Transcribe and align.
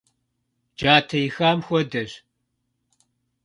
Джатэ 0.77 1.17
ихам 1.27 1.59
хуэдэщ. 1.65 2.11